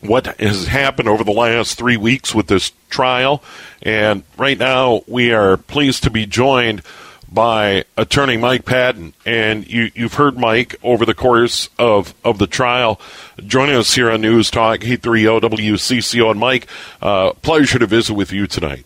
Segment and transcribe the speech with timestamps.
[0.00, 3.42] what has happened over the last three weeks with this trial.
[3.82, 6.82] And right now, we are pleased to be joined
[7.30, 9.12] by attorney Mike Padden.
[9.26, 13.00] And you, have heard Mike over the course of, of the trial.
[13.44, 16.30] Joining us here on News Talk 830 WCCO.
[16.30, 16.66] And Mike,
[17.02, 18.84] uh, pleasure to visit with you tonight.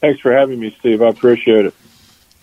[0.00, 1.02] Thanks for having me, Steve.
[1.02, 1.74] I appreciate it.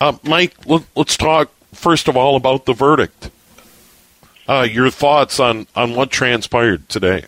[0.00, 3.30] Uh, Mike, let, us talk first of all about the verdict.
[4.46, 7.24] Uh, your thoughts on, on what transpired today.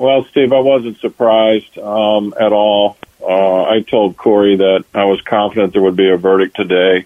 [0.00, 2.96] Well, Steve, I wasn't surprised um, at all.
[3.20, 7.04] Uh, I told Corey that I was confident there would be a verdict today.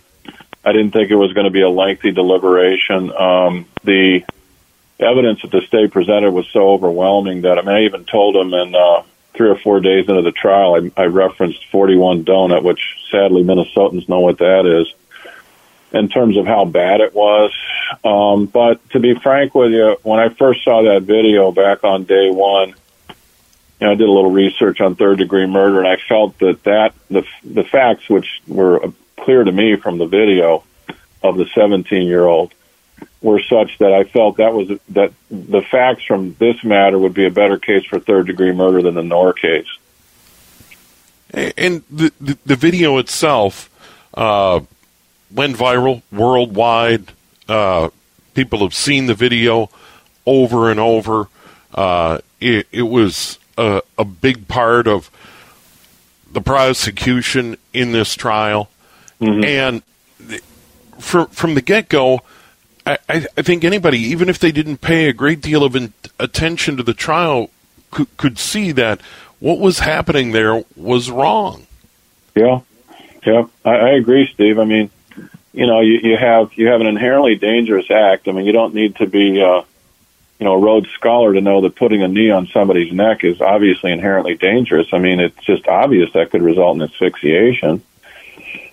[0.64, 3.12] I didn't think it was going to be a lengthy deliberation.
[3.12, 4.22] Um, the
[5.00, 8.54] evidence that the state presented was so overwhelming that I mean, I even told him
[8.54, 9.02] in uh,
[9.34, 14.08] three or four days into the trial, I, I referenced 41 donut, which sadly Minnesotans
[14.08, 14.94] know what that is
[15.92, 17.52] in terms of how bad it was.
[18.04, 22.04] Um, but to be frank with you, when I first saw that video back on
[22.04, 22.74] day one,
[23.80, 26.62] you know, I did a little research on third degree murder, and I felt that
[26.64, 30.64] that the the facts which were clear to me from the video
[31.22, 32.52] of the 17 year old
[33.20, 37.26] were such that I felt that was that the facts from this matter would be
[37.26, 39.68] a better case for third degree murder than the Noor case.
[41.32, 43.70] And the the, the video itself
[44.14, 44.60] uh,
[45.32, 47.12] went viral worldwide.
[47.48, 47.88] Uh,
[48.34, 49.70] people have seen the video
[50.26, 51.28] over and over.
[51.74, 55.10] Uh, it, it was a, a big part of
[56.32, 58.68] the prosecution in this trial.
[59.20, 59.44] Mm-hmm.
[59.44, 59.82] And
[60.98, 62.22] from from the get go,
[62.86, 66.76] I, I, think anybody, even if they didn't pay a great deal of in, attention
[66.76, 67.50] to the trial,
[67.90, 69.00] could, could see that
[69.40, 71.66] what was happening there was wrong.
[72.34, 72.60] Yeah,
[73.24, 74.58] yeah, I, I agree, Steve.
[74.58, 74.90] I mean,
[75.52, 78.28] you know, you, you have you have an inherently dangerous act.
[78.28, 79.62] I mean, you don't need to be uh,
[80.38, 83.40] you know, a Rhodes Scholar to know that putting a knee on somebody's neck is
[83.40, 84.88] obviously inherently dangerous.
[84.92, 87.82] I mean, it's just obvious that could result in asphyxiation.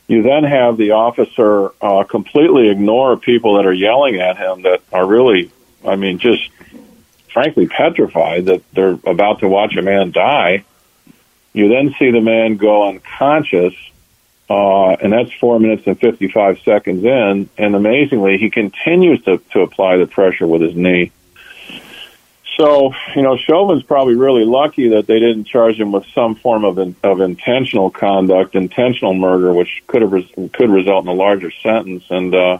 [0.08, 4.82] You then have the officer uh, completely ignore people that are yelling at him that
[4.92, 5.52] are really,
[5.88, 6.50] I mean, just
[7.32, 10.66] frankly petrified that they're about to watch a man die.
[11.54, 13.74] You then see the man go unconscious,
[14.50, 17.50] uh, and that's four minutes and 55 seconds in.
[17.58, 21.12] And amazingly, he continues to, to apply the pressure with his knee.
[22.62, 26.64] So, you know, Chauvin's probably really lucky that they didn't charge him with some form
[26.64, 31.14] of in, of intentional conduct, intentional murder, which could have res- could result in a
[31.14, 32.04] larger sentence.
[32.12, 32.60] And uh,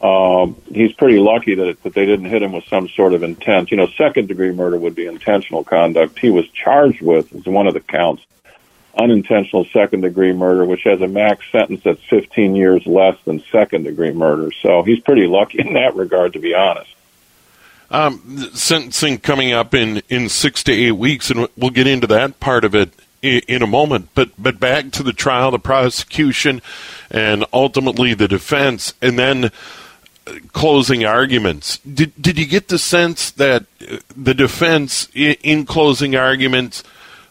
[0.00, 3.70] uh, he's pretty lucky that that they didn't hit him with some sort of intent.
[3.70, 6.18] You know, second degree murder would be intentional conduct.
[6.18, 8.24] He was charged with as one of the counts
[8.98, 13.84] unintentional second degree murder, which has a max sentence that's 15 years less than second
[13.84, 14.50] degree murder.
[14.62, 16.95] So he's pretty lucky in that regard, to be honest.
[17.88, 22.40] Um, sentencing coming up in, in six to eight weeks, and we'll get into that
[22.40, 22.90] part of it
[23.22, 24.08] in, in a moment.
[24.14, 26.62] But but back to the trial, the prosecution,
[27.10, 29.50] and ultimately the defense, and then uh,
[30.52, 31.78] closing arguments.
[31.78, 36.82] Did did you get the sense that uh, the defense in, in closing arguments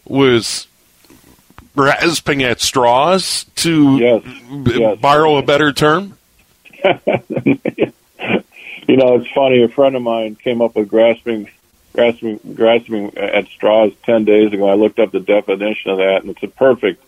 [0.04, 0.66] was
[1.74, 4.22] grasping at straws to yes,
[4.64, 4.98] b- yes.
[5.00, 6.16] borrow a better term?
[8.86, 9.62] you know, it's funny.
[9.62, 11.50] A friend of mine came up with grasping,
[11.92, 14.68] grasping, grasping at straws ten days ago.
[14.68, 17.02] I looked up the definition of that, and it's a perfect.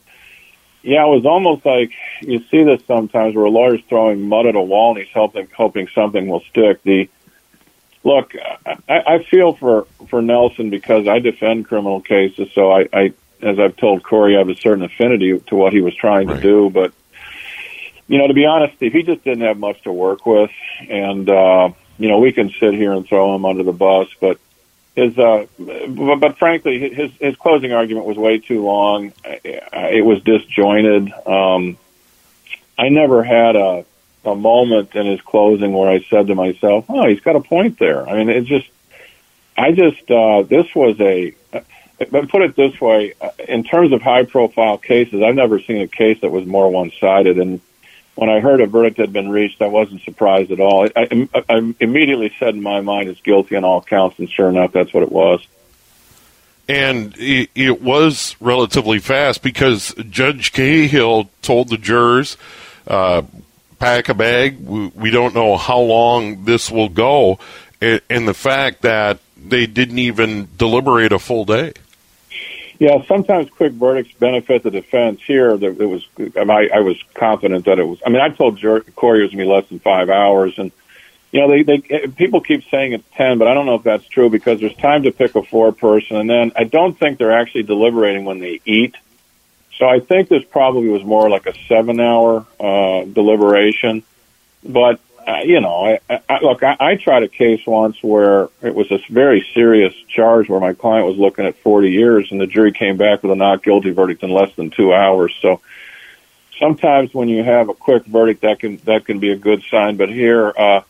[0.83, 4.55] Yeah, it was almost like you see this sometimes where a lawyer's throwing mud at
[4.55, 6.83] a wall and he's hoping hoping something will stick.
[6.83, 7.09] The
[8.05, 8.35] look,
[8.67, 13.59] I, I feel for for Nelson because I defend criminal cases, so I, I as
[13.59, 16.37] I've told Corey, I have a certain affinity to what he was trying right.
[16.37, 16.93] to do, but
[18.09, 20.51] you know, to be honest, Steve, he just didn't have much to work with,
[20.89, 24.39] and uh, you know, we can sit here and throw him under the bus, but
[24.97, 29.13] his uh, but, frankly, his his closing argument was way too long.
[29.25, 31.13] It was disjointed.
[31.25, 31.79] Um,
[32.77, 33.85] I never had a
[34.25, 37.79] a moment in his closing where I said to myself, "Oh, he's got a point
[37.79, 38.69] there." I mean, it just,
[39.57, 41.35] I just, uh, this was a.
[42.11, 43.15] But put it this way,
[43.49, 46.93] in terms of high profile cases, I've never seen a case that was more one
[47.01, 47.39] sided.
[47.39, 47.61] And
[48.19, 50.89] when I heard a verdict had been reached, I wasn't surprised at all.
[50.97, 54.49] I, I, I immediately said in my mind, "It's guilty on all counts," and sure
[54.49, 55.47] enough, that's what it was.
[56.69, 62.37] And it, it was relatively fast because Judge Cahill told the jurors,
[62.89, 63.23] uh,
[63.79, 64.59] pack a bag.
[64.67, 67.39] We, we don't know how long this will go.
[67.81, 71.75] And the fact that they didn't even deliberate a full day.
[72.79, 75.21] Yeah, sometimes quick verdicts benefit the defense.
[75.27, 78.01] Here, it was I, I was confident that it was.
[78.07, 78.61] I mean, I told
[78.95, 80.71] Corey it was be less than five hours, and
[81.33, 84.07] you know, they, they people keep saying it's ten, but I don't know if that's
[84.07, 87.37] true because there's time to pick a four person, and then I don't think they're
[87.37, 88.95] actually deliberating when they eat.
[89.77, 94.03] So I think this probably was more like a seven-hour uh, deliberation.
[94.65, 98.75] But uh, you know, I, I, look, I, I tried a case once where it
[98.75, 102.47] was a very serious charge where my client was looking at 40 years, and the
[102.47, 105.37] jury came back with a not guilty verdict in less than two hours.
[105.43, 105.61] So
[106.59, 109.99] sometimes when you have a quick verdict, that can that can be a good sign.
[109.99, 110.81] But here, uh,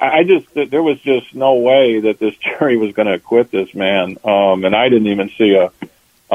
[0.00, 3.72] I just there was just no way that this jury was going to acquit this
[3.76, 5.70] man, um, and I didn't even see a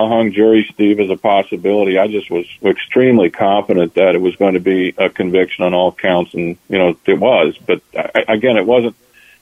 [0.03, 1.97] a hung jury, Steve, as a possibility.
[1.97, 5.91] I just was extremely confident that it was going to be a conviction on all
[5.91, 7.57] counts, and you know it was.
[7.57, 8.95] But I, again, it wasn't.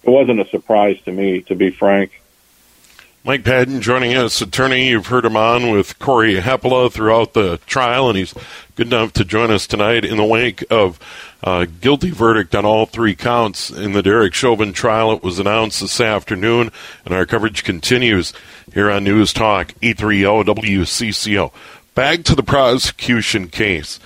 [0.04, 2.22] It wasn't a surprise to me, to be frank.
[3.28, 4.88] Mike Padden joining us, attorney.
[4.88, 8.34] You've heard him on with Corey Hepola throughout the trial, and he's
[8.76, 10.98] good enough to join us tonight in the wake of
[11.44, 15.12] uh, guilty verdict on all three counts in the Derek Chauvin trial.
[15.12, 16.72] It was announced this afternoon,
[17.04, 18.32] and our coverage continues
[18.74, 21.52] here on News Talk 830 WCCO.
[21.96, 24.00] Back to the prosecution case.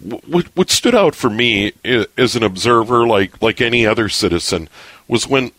[0.00, 4.70] What, what stood out for me as an observer, like like any other citizen,
[5.06, 5.52] was when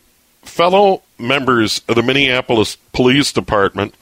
[0.46, 3.94] fellow members of the Minneapolis Police Department,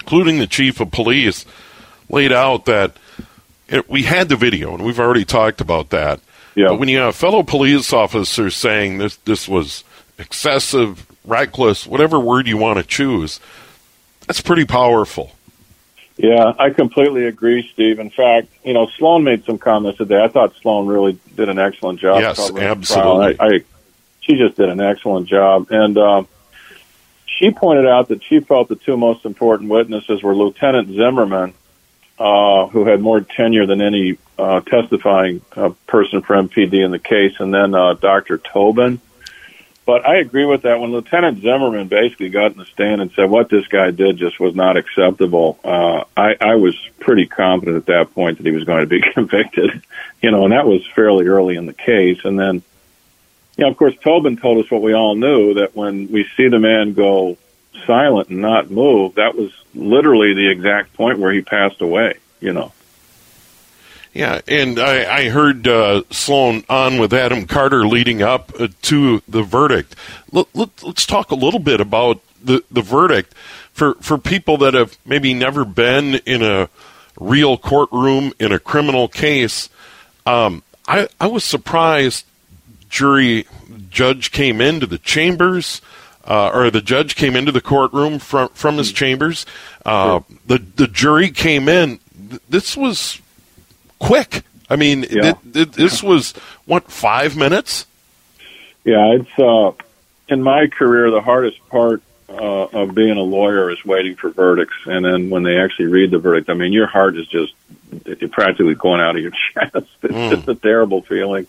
[0.00, 1.44] including the chief of police,
[2.08, 2.96] laid out that
[3.68, 6.20] it, we had the video, and we've already talked about that.
[6.54, 6.68] Yeah.
[6.68, 9.84] But when you have fellow police officers saying this this was
[10.18, 13.40] excessive, reckless, whatever word you want to choose,
[14.26, 15.32] that's pretty powerful.
[16.16, 18.00] Yeah, I completely agree, Steve.
[18.00, 20.20] In fact, you know, Sloan made some comments today.
[20.20, 22.20] I thought Sloan really did an excellent job.
[22.20, 23.38] Yes, absolutely.
[23.38, 23.64] I, I,
[24.28, 26.24] she just did an excellent job, and uh,
[27.26, 31.54] she pointed out that she felt the two most important witnesses were Lieutenant Zimmerman
[32.18, 36.98] uh, who had more tenure than any uh, testifying uh, person for MPD in the
[36.98, 38.38] case, and then uh, Dr.
[38.38, 39.00] Tobin.
[39.86, 40.80] But I agree with that.
[40.80, 44.38] When Lieutenant Zimmerman basically got in the stand and said what this guy did just
[44.38, 48.64] was not acceptable, uh, I, I was pretty confident at that point that he was
[48.64, 49.82] going to be convicted.
[50.20, 52.18] You know, and that was fairly early in the case.
[52.24, 52.62] And then,
[53.58, 56.46] you know, of course, Tobin told us what we all knew that when we see
[56.46, 57.36] the man go
[57.86, 62.52] silent and not move, that was literally the exact point where he passed away, you
[62.52, 62.72] know.
[64.14, 69.22] Yeah, and I, I heard uh, Sloan on with Adam Carter leading up uh, to
[69.28, 69.96] the verdict.
[70.30, 73.34] Let, let, let's talk a little bit about the, the verdict
[73.72, 76.68] for, for people that have maybe never been in a
[77.18, 79.68] real courtroom in a criminal case.
[80.24, 82.24] Um, I, I was surprised
[82.88, 83.46] jury
[83.90, 85.80] judge came into the chambers
[86.28, 89.46] uh, or the judge came into the courtroom from from his chambers.
[89.84, 91.98] Uh, the the jury came in.
[92.48, 93.20] This was
[93.98, 94.44] quick.
[94.68, 95.30] I mean, yeah.
[95.30, 96.32] it, it, this was
[96.66, 97.86] what five minutes.
[98.84, 99.72] Yeah, it's uh,
[100.28, 104.76] in my career the hardest part uh, of being a lawyer is waiting for verdicts,
[104.84, 107.54] and then when they actually read the verdict, I mean, your heart is just
[108.32, 109.86] practically going out of your chest.
[110.02, 110.30] It's mm.
[110.30, 111.46] just a terrible feeling.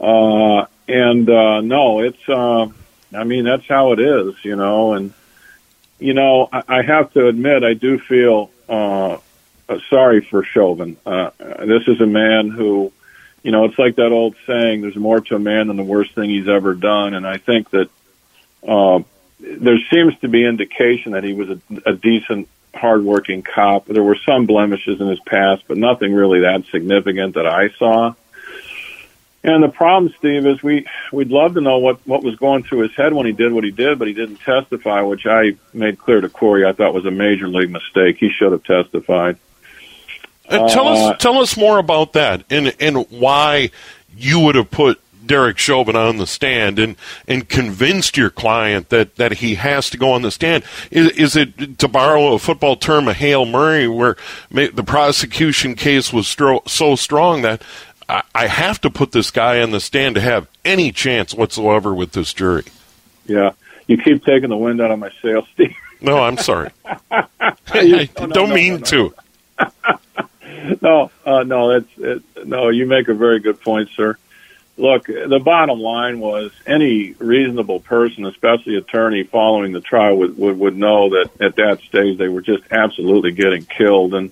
[0.00, 2.68] Uh, and uh, no, it's uh,
[3.14, 4.94] I mean, that's how it is, you know.
[4.94, 5.12] And
[5.98, 9.18] you know, I, I have to admit, I do feel uh,
[9.90, 10.96] sorry for Chauvin.
[11.04, 12.92] Uh, this is a man who,
[13.42, 16.14] you know, it's like that old saying: "There's more to a man than the worst
[16.14, 17.90] thing he's ever done." And I think that
[18.66, 19.00] uh,
[19.40, 23.86] there seems to be indication that he was a, a decent, hardworking cop.
[23.86, 28.14] There were some blemishes in his past, but nothing really that significant that I saw.
[29.44, 32.80] And the problem, Steve, is we we'd love to know what what was going through
[32.80, 35.98] his head when he did what he did, but he didn't testify, which I made
[35.98, 36.66] clear to Corey.
[36.66, 38.16] I thought was a major league mistake.
[38.18, 39.38] He should have testified.
[40.48, 43.70] Uh, tell uh, us tell us more about that and and why
[44.16, 46.96] you would have put Derek Chauvin on the stand and,
[47.28, 50.64] and convinced your client that, that he has to go on the stand?
[50.90, 54.16] Is, is it, to borrow a football term, a Hail Mary, where
[54.50, 57.62] the prosecution case was stro- so strong that
[58.08, 61.94] I, I have to put this guy on the stand to have any chance whatsoever
[61.94, 62.64] with this jury?
[63.26, 63.52] Yeah.
[63.86, 65.74] You keep taking the wind out of my sails, Steve.
[66.00, 66.70] No, I'm sorry.
[67.10, 69.14] I don't no, no, mean no, to.
[70.80, 72.68] no, uh, no, that's it, no.
[72.68, 74.16] You make a very good point, sir.
[74.76, 80.56] Look, the bottom line was any reasonable person, especially attorney following the trial, would, would
[80.60, 84.14] would know that at that stage they were just absolutely getting killed.
[84.14, 84.30] And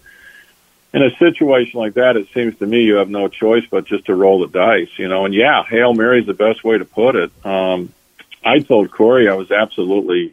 [0.97, 4.07] in a situation like that, it seems to me you have no choice but just
[4.07, 5.27] to roll the dice, you know.
[5.27, 7.31] And yeah, hail mary is the best way to put it.
[7.45, 7.93] Um,
[8.43, 10.33] I told Corey I was absolutely,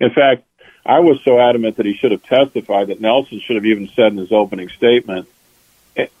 [0.00, 0.42] in fact,
[0.84, 4.10] I was so adamant that he should have testified that Nelson should have even said
[4.10, 5.28] in his opening statement.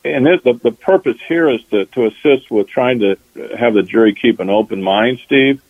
[0.04, 3.16] And this, the, the purpose here is to, to assist with trying to
[3.58, 5.60] have the jury keep an open mind, Steve,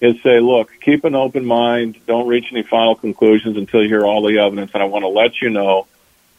[0.00, 1.98] is say, look, keep an open mind.
[2.06, 4.70] Don't reach any final conclusions until you hear all the evidence.
[4.72, 5.86] And I want to let you know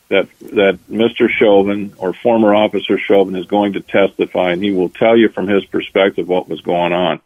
[0.09, 1.29] that, that Mr.
[1.29, 5.47] Chauvin or former officer Chauvin is going to testify and he will tell you from
[5.47, 7.19] his perspective what was going on.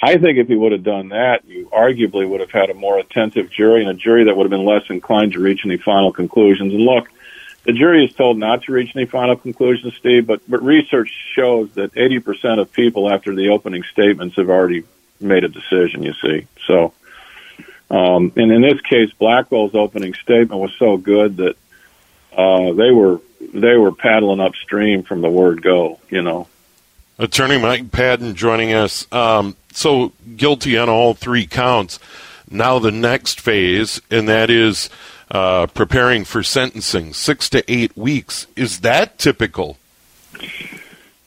[0.00, 2.98] I think if he would have done that, you arguably would have had a more
[2.98, 6.12] attentive jury and a jury that would have been less inclined to reach any final
[6.12, 6.74] conclusions.
[6.74, 7.08] And look,
[7.64, 11.72] the jury is told not to reach any final conclusions, Steve, but, but research shows
[11.72, 14.84] that 80% of people after the opening statements have already
[15.18, 16.46] made a decision, you see.
[16.66, 16.92] So,
[17.90, 21.56] um, and in this case, Blackwell's opening statement was so good that,
[22.36, 26.48] uh, they were, they were paddling upstream from the word go, you know.
[27.18, 29.10] Attorney Mike Padden joining us.
[29.12, 31.98] Um, so guilty on all three counts.
[32.50, 34.90] Now the next phase, and that is
[35.30, 38.46] uh, preparing for sentencing, six to eight weeks.
[38.54, 39.78] Is that typical?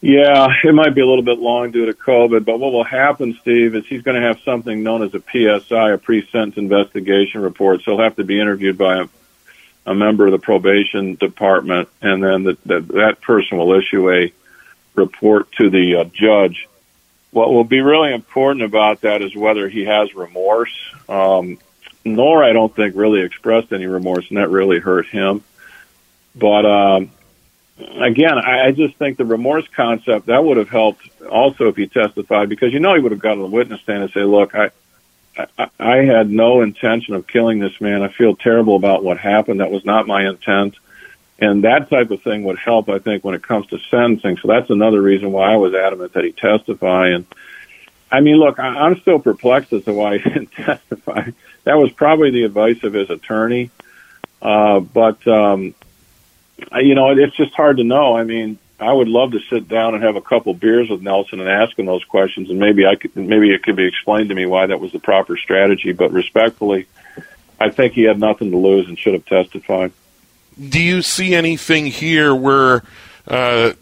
[0.01, 3.37] Yeah, it might be a little bit long due to COVID, but what will happen,
[3.41, 7.81] Steve, is he's going to have something known as a PSI, a pre-sentence investigation report.
[7.81, 9.07] So he'll have to be interviewed by a,
[9.89, 14.31] a member of the probation department, and then the, the, that person will issue a
[14.93, 16.67] report to the uh, judge.
[17.31, 20.77] What will be really important about that is whether he has remorse.
[21.09, 21.57] Um,
[22.05, 25.43] Noor I don't think really expressed any remorse, and that really hurt him.
[26.35, 27.11] But um,
[27.79, 31.87] again, I, I just think the remorse concept that would have helped also if he
[31.87, 34.53] testified, because you know he would have gotten on the witness stand and say, "Look,
[34.53, 34.69] I,
[35.57, 38.03] I, I had no intention of killing this man.
[38.03, 39.59] I feel terrible about what happened.
[39.59, 40.75] That was not my intent."
[41.41, 44.37] And that type of thing would help, I think, when it comes to sentencing.
[44.37, 47.09] So that's another reason why I was adamant that he testify.
[47.09, 47.25] And
[48.11, 51.31] I mean, look, I, I'm still perplexed as to why he didn't testify.
[51.63, 53.71] That was probably the advice of his attorney.
[54.41, 55.73] Uh, but, um,
[56.75, 58.17] you know, it's just hard to know.
[58.17, 61.39] I mean, I would love to sit down and have a couple beers with Nelson
[61.39, 64.35] and ask him those questions, and maybe I could, maybe it could be explained to
[64.35, 65.91] me why that was the proper strategy.
[65.91, 66.87] But respectfully,
[67.59, 69.91] I think he had nothing to lose and should have testified
[70.59, 72.83] do you see anything here where
[73.27, 73.73] uh,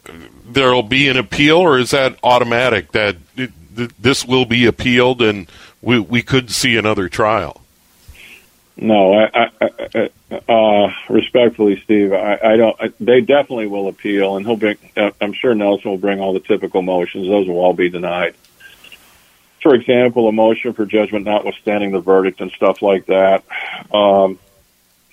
[0.45, 5.21] there'll be an appeal, or is that automatic that it, th- this will be appealed
[5.21, 5.49] and
[5.81, 7.61] we, we could see another trial?
[8.79, 12.75] No, I, I, I uh, respectfully, Steve, I, I don't.
[12.79, 14.77] I, they definitely will appeal, and he'll bring.
[14.95, 17.27] Uh, I'm sure Nelson will bring all the typical motions.
[17.27, 18.35] Those will all be denied.
[19.63, 23.43] For example, a motion for judgment notwithstanding the verdict and stuff like that.
[23.91, 24.37] Um,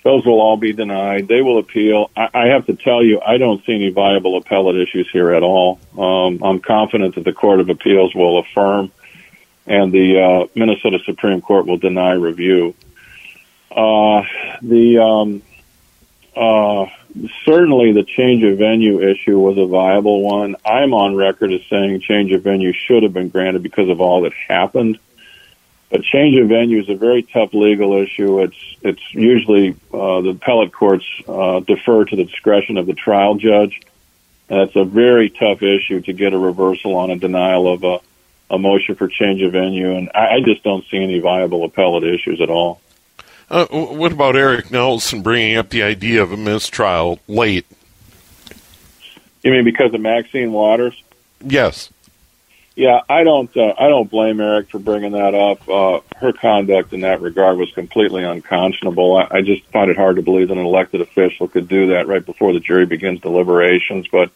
[0.03, 1.27] those will all be denied.
[1.27, 2.11] They will appeal.
[2.15, 5.41] I, I have to tell you, I don't see any viable appellate issues here at
[5.41, 5.79] all.
[5.97, 8.91] Um, I'm confident that the Court of Appeals will affirm
[9.67, 12.75] and the uh, Minnesota Supreme Court will deny review.
[13.75, 14.23] Uh,
[14.61, 15.41] the um,
[16.33, 16.85] uh,
[17.43, 20.55] certainly the change of venue issue was a viable one.
[20.65, 24.21] I'm on record as saying change of venue should have been granted because of all
[24.21, 24.97] that happened.
[25.89, 28.41] But change of venue is a very tough legal issue.
[28.41, 33.35] It's it's usually uh, the appellate courts uh, defer to the discretion of the trial
[33.35, 33.81] judge.
[34.47, 37.99] That's a very tough issue to get a reversal on a denial of a,
[38.53, 42.03] a motion for change of venue, and I, I just don't see any viable appellate
[42.03, 42.79] issues at all.
[43.49, 47.65] Uh, what about Eric Nelson bringing up the idea of a mistrial late?
[49.43, 51.01] You mean because of Maxine Waters?
[51.41, 51.91] Yes.
[52.75, 53.55] Yeah, I don't.
[53.55, 55.69] Uh, I don't blame Eric for bringing that up.
[55.69, 59.15] Uh, her conduct in that regard was completely unconscionable.
[59.15, 62.07] I, I just find it hard to believe that an elected official could do that
[62.07, 64.07] right before the jury begins deliberations.
[64.09, 64.31] But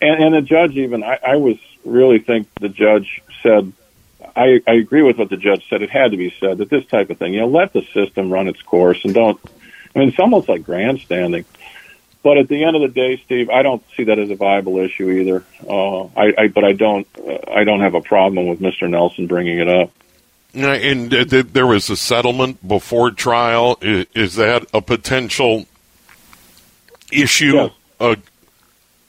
[0.00, 3.72] and, and the judge even, I, I was really think the judge said.
[4.36, 5.82] I, I agree with what the judge said.
[5.82, 8.32] It had to be said that this type of thing, you know, let the system
[8.32, 9.40] run its course and don't.
[9.94, 11.44] I mean, it's almost like grandstanding
[12.22, 14.78] But at the end of the day, Steve, I don't see that as a viable
[14.78, 15.44] issue either.
[15.68, 18.88] Uh, I, I, but I don't, uh, I don't have a problem with Mr.
[18.88, 19.90] Nelson bringing it up.
[20.54, 23.78] And uh, th- there was a settlement before trial.
[23.82, 25.66] Is, is that a potential
[27.12, 27.70] issue Yes.
[28.00, 28.16] uh,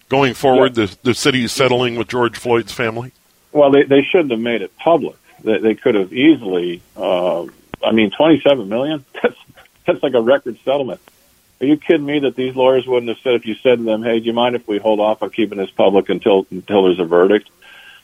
[0.10, 0.76] going forward?
[0.76, 3.12] The the city settling with George Floyd's family.
[3.56, 5.16] Well, they, they shouldn't have made it public.
[5.42, 6.82] They, they could have easily.
[6.96, 7.46] Uh,
[7.82, 9.06] I mean, twenty-seven million.
[9.24, 9.38] That's
[9.86, 11.00] that's like a record settlement.
[11.62, 14.04] Are you kidding me that these lawyers wouldn't have said if you said to them,
[14.04, 17.00] "Hey, do you mind if we hold off on keeping this public until until there's
[17.00, 17.50] a verdict?"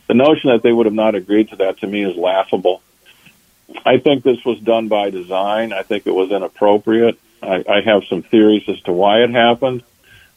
[0.07, 2.81] The notion that they would have not agreed to that to me is laughable.
[3.85, 5.73] I think this was done by design.
[5.73, 7.19] I think it was inappropriate.
[7.41, 9.83] I, I have some theories as to why it happened,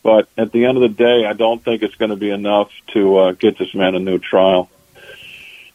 [0.02, 2.70] but at the end of the day, I don't think it's going to be enough
[2.94, 4.70] to uh, get this man a new trial.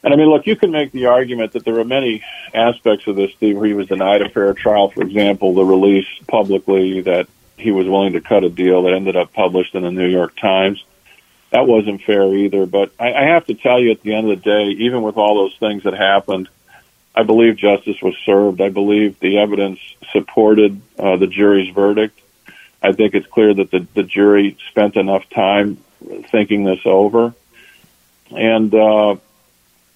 [0.01, 3.15] And I mean, look, you can make the argument that there are many aspects of
[3.15, 4.89] this, Steve, where he was denied a fair trial.
[4.89, 7.27] For example, the release publicly that
[7.57, 10.37] he was willing to cut a deal that ended up published in the New York
[10.37, 10.83] Times.
[11.51, 12.65] That wasn't fair either.
[12.65, 15.17] But I, I have to tell you, at the end of the day, even with
[15.17, 16.47] all those things that happened,
[17.13, 18.61] I believe justice was served.
[18.61, 19.79] I believe the evidence
[20.13, 22.17] supported uh, the jury's verdict.
[22.81, 25.77] I think it's clear that the, the jury spent enough time
[26.31, 27.33] thinking this over.
[28.31, 29.17] And, uh,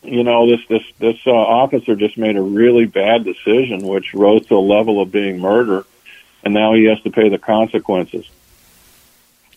[0.03, 4.43] you know, this this this uh, officer just made a really bad decision, which rose
[4.43, 5.85] to the level of being murder,
[6.43, 8.29] and now he has to pay the consequences.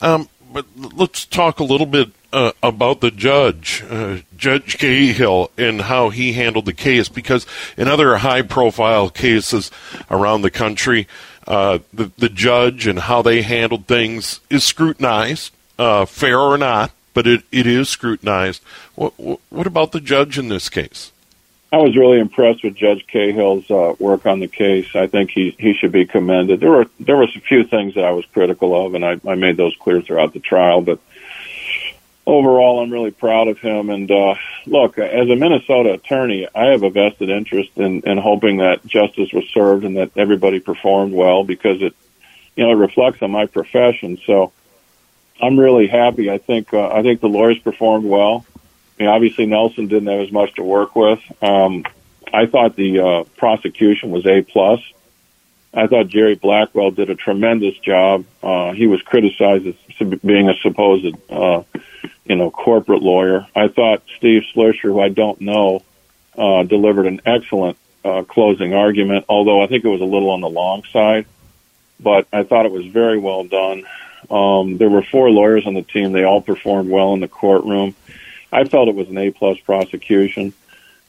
[0.00, 5.80] Um, but let's talk a little bit uh, about the judge, uh, Judge Cahill, and
[5.82, 7.08] how he handled the case.
[7.08, 9.70] Because in other high-profile cases
[10.10, 11.08] around the country,
[11.46, 16.92] uh, the the judge and how they handled things is scrutinized, uh, fair or not,
[17.16, 18.62] but it, it is scrutinized.
[18.94, 19.14] What,
[19.49, 21.12] what about the judge in this case?
[21.73, 24.94] I was really impressed with Judge Cahill's uh, work on the case.
[24.94, 26.61] I think he he should be commended.
[26.61, 29.35] There were there was a few things that I was critical of, and I, I
[29.35, 30.82] made those clear throughout the trial.
[30.82, 31.00] But
[32.26, 33.88] overall, I'm really proud of him.
[33.88, 34.35] And uh,
[34.66, 39.32] look, as a Minnesota attorney, I have a vested interest in, in hoping that justice
[39.32, 41.94] was served and that everybody performed well because it
[42.56, 44.18] you know it reflects on my profession.
[44.26, 44.52] So
[45.40, 46.30] I'm really happy.
[46.30, 48.46] I think uh, I think the lawyers performed well.
[48.99, 51.20] I mean, obviously Nelson didn't have as much to work with.
[51.42, 51.84] Um,
[52.32, 54.80] I thought the uh, prosecution was a plus.
[55.75, 58.25] I thought Jerry Blackwell did a tremendous job.
[58.42, 61.62] Uh, he was criticized as being a supposed, uh,
[62.25, 63.46] you know, corporate lawyer.
[63.54, 65.82] I thought Steve Schleicher, who I don't know,
[66.36, 69.26] uh, delivered an excellent uh, closing argument.
[69.28, 71.26] Although I think it was a little on the long side,
[72.00, 73.84] but I thought it was very well done.
[74.30, 76.12] Um, there were four lawyers on the team.
[76.12, 77.95] They all performed well in the courtroom.
[78.52, 80.52] I felt it was an A plus prosecution.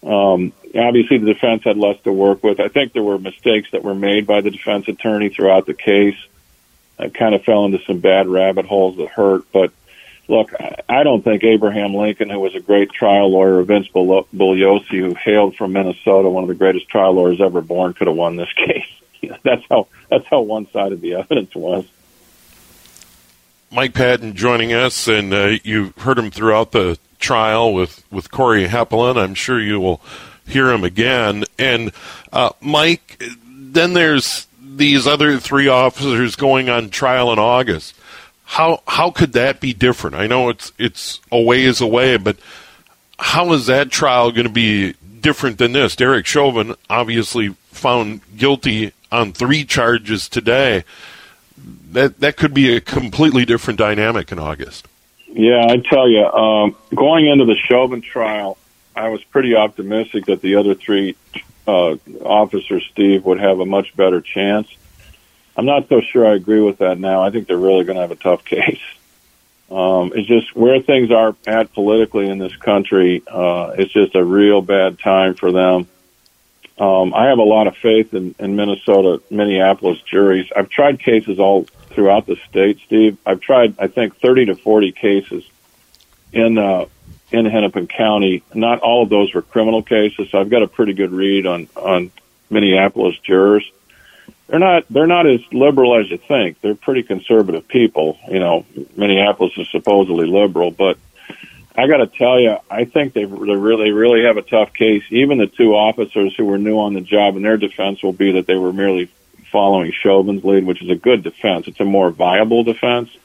[0.03, 2.59] Um, obviously, the defense had less to work with.
[2.59, 6.17] I think there were mistakes that were made by the defense attorney throughout the case.
[6.99, 9.43] I kind of fell into some bad rabbit holes that hurt.
[9.51, 9.71] But
[10.27, 10.51] look,
[10.89, 15.13] I- don't think Abraham Lincoln, who was a great trial lawyer, or Vince Bugliosi, who
[15.15, 18.51] hailed from Minnesota, one of the greatest trial lawyers ever born, could have won this
[18.55, 18.87] case.
[19.43, 21.85] that's how that's how one sided the evidence was.
[23.69, 28.67] Mike Padden joining us, and uh, you heard him throughout the trial with, with Corey
[28.67, 29.17] Hepola.
[29.17, 30.01] I'm sure you will
[30.45, 31.43] hear him again.
[31.59, 31.91] And
[32.31, 37.95] uh, Mike, then there's these other three officers going on trial in August.
[38.45, 40.15] How how could that be different?
[40.15, 42.37] I know it's it's a ways away, but
[43.19, 45.97] how is that trial going to be different than this?
[45.97, 50.85] Derek Chauvin obviously found guilty on three charges today
[51.91, 54.87] that that could be a completely different dynamic in August.
[55.27, 58.57] Yeah, I tell you, um, going into the Chauvin trial,
[58.95, 61.15] I was pretty optimistic that the other three
[61.67, 64.67] uh, officers, Steve, would have a much better chance.
[65.55, 67.21] I'm not so sure I agree with that now.
[67.21, 68.81] I think they're really going to have a tough case.
[69.69, 73.21] Um, it's just where things are at politically in this country.
[73.27, 75.87] Uh, it's just a real bad time for them.
[76.79, 80.47] Um, I have a lot of faith in, in Minnesota, Minneapolis juries.
[80.55, 83.17] I've tried cases all throughout the state, Steve.
[83.25, 85.43] I've tried, I think, 30 to 40 cases
[86.31, 86.85] in uh,
[87.31, 88.43] in Hennepin County.
[88.53, 91.67] Not all of those were criminal cases, so I've got a pretty good read on
[91.75, 92.11] on
[92.49, 93.69] Minneapolis jurors.
[94.47, 96.61] They're not they're not as liberal as you think.
[96.61, 98.17] They're pretty conservative people.
[98.29, 100.97] You know, Minneapolis is supposedly liberal, but
[101.77, 105.03] I got to tell you, I think they really really have a tough case.
[105.11, 108.31] Even the two officers who were new on the job, and their defense will be
[108.33, 109.11] that they were merely
[109.51, 111.67] following Chauvin's lead, which is a good defense.
[111.67, 113.15] It's a more viable defense,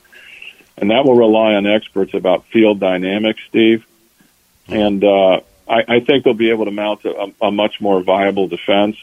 [0.76, 3.86] and that will rely on experts about field dynamics, Steve.
[4.68, 8.48] And uh, I, I think they'll be able to mount a, a much more viable
[8.48, 8.96] defense.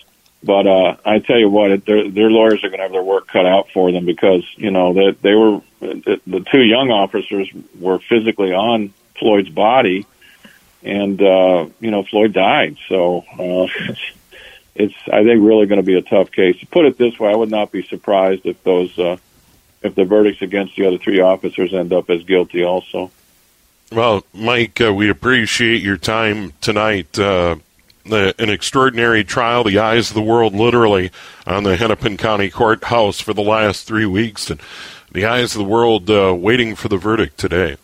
[0.44, 3.28] But uh, I tell you what, their their lawyers are going to have their work
[3.28, 7.50] cut out for them because you know that they, they were the two young officers
[7.80, 10.06] were physically on Floyd's body,
[10.84, 12.78] and uh, you know Floyd died.
[12.88, 13.68] So uh,
[14.76, 16.60] it's I think really going to be a tough case.
[16.60, 19.18] To put it this way, I would not be surprised if those uh,
[19.82, 23.12] if the verdicts against the other three officers end up as guilty also.
[23.92, 27.18] Well, Mike, uh, we appreciate your time tonight.
[27.18, 27.56] Uh,
[28.06, 31.12] the, an extraordinary trial, the eyes of the world literally
[31.46, 34.62] on the Hennepin County Courthouse for the last three weeks, and
[35.12, 37.78] the eyes of the world uh, waiting for the verdict today.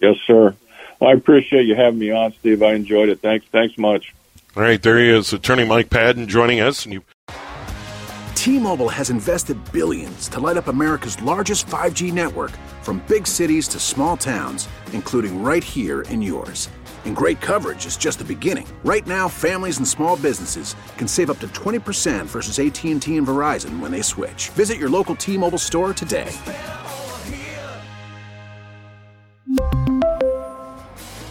[0.00, 0.54] Yes, sir.
[0.98, 2.62] Well, I appreciate you having me on, Steve.
[2.62, 3.20] I enjoyed it.
[3.20, 3.46] Thanks.
[3.46, 4.14] Thanks much.
[4.56, 7.04] All right, there he is, Attorney Mike Padden joining us, and you.
[8.34, 12.50] T-Mobile has invested billions to light up America's largest 5G network,
[12.82, 16.68] from big cities to small towns, including right here in yours.
[17.04, 18.66] And great coverage is just the beginning.
[18.82, 23.78] Right now, families and small businesses can save up to 20% versus AT&T and Verizon
[23.78, 24.48] when they switch.
[24.50, 26.32] Visit your local T-Mobile store today.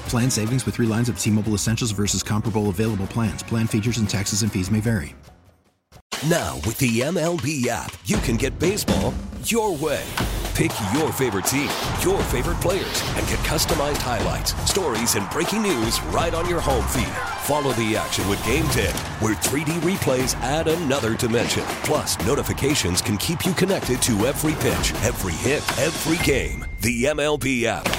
[0.10, 3.43] Plan savings with three lines of T Mobile Essentials versus comparable available plans.
[3.43, 5.15] Plan features and taxes and fees may vary.
[6.28, 10.04] Now, with the MLB app, you can get baseball your way.
[10.56, 11.69] Pick your favorite team,
[12.04, 16.86] your favorite players, and get customized highlights, stories, and breaking news right on your home
[16.88, 17.15] feed.
[17.43, 18.91] Follow the action with Game Day,
[19.22, 21.63] where 3D replays add another dimension.
[21.84, 26.65] Plus, notifications can keep you connected to every pitch, every hit, every game.
[26.82, 27.99] The MLB app.